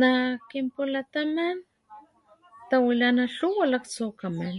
Nak 0.00 0.32
kinpulataman 0.50 1.56
tawilana 2.70 3.24
tluwa 3.36 3.64
laktsukaman 3.72 4.56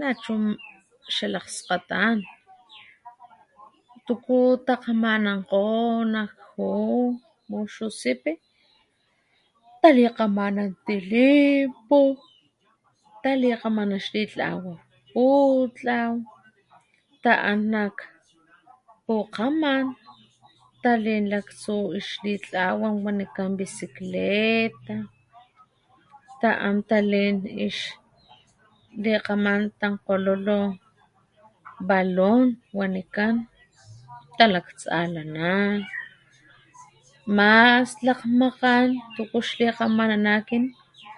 nachu 0.00 0.34
xalakgskgatan 1.14 2.18
tuku 4.06 4.38
takgamanankgo 4.66 5.68
nak 6.14 6.32
ju´u 6.50 7.00
muxusipi 7.50 8.32
talikgamanan 9.82 10.70
tilimpu 10.86 12.00
talikgamanan 13.24 14.00
xlillhawan 14.06 14.78
putlaw 15.12 16.12
pukgaman 19.06 19.84
talin 20.82 21.24
laktsu 21.32 21.76
ix 21.98 22.06
litlawat 22.24 22.94
wanikan 23.04 23.50
bicicleta 23.56 24.98
ta´an 26.42 26.76
talin 26.90 27.36
ix 27.66 27.76
likgaman 29.04 29.62
tankgololo 29.80 30.62
balon 31.88 32.44
wanikan 32.78 33.34
talaktasalanan 34.38 35.78
mas 37.36 37.90
lakgmakgan 38.06 38.86
tuku 39.16 39.38
xlikamanana 39.48 40.34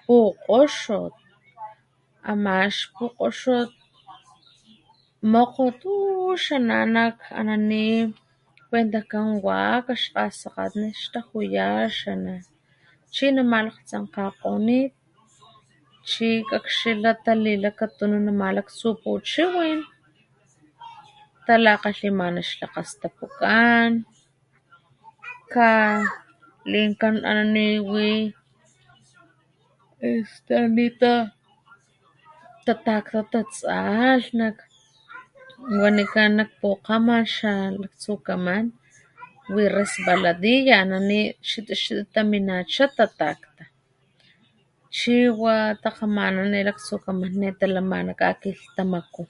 pukgoxot 0.06 1.14
ama 2.30 2.54
ix 2.70 2.76
pukgoxot 2.96 3.70
mokgot 5.30 5.82
ix 6.38 6.44
ana 6.54 7.04
ana 7.38 7.54
ni 7.68 7.88
kuentajkan 8.68 9.28
waxak 9.46 10.16
xtajuya 10.94 11.68
ix 11.90 11.98
ana´chi 12.12 13.26
nama 13.34 13.58
lakgtsankgakgonit 13.66 14.92
chi 16.10 16.28
kakxila 16.50 17.10
talila 17.24 17.70
nama 18.08 18.48
tsupuchiwin 18.66 19.80
talakgalhimana 21.46 22.38
ix 22.44 22.48
lakgastapukan 22.60 23.90
kalinkan 25.54 27.16
ana 27.30 27.44
ni 27.54 27.68
este 30.10 30.54
wi 30.58 30.58
ana 30.58 30.70
ni 30.74 30.86
tatakta 32.66 33.20
takakxtu 33.34 34.40
wanikan 35.82 36.38
pukgaman 36.60 38.64
wi 39.54 39.64
resbaladilla 39.76 40.74
ana 40.84 40.98
ni 41.10 41.20
xita 41.48 41.74
xita 41.82 42.04
taminacha 42.14 42.84
ta 42.96 43.04
takta 43.20 43.64
chi 44.98 45.14
wa 45.40 45.54
takgamanan 45.82 46.46
nema 46.52 46.66
laktsukaman 46.68 47.30
ne 47.40 47.48
talamana 47.60 48.12
kgakilhtamaku 48.18 49.22